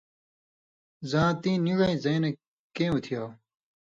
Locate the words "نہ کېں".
2.21-2.91